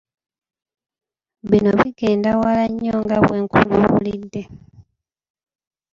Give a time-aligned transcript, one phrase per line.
[1.49, 4.41] Bino bigenda wala nnyo nga bwe nkubuulidde.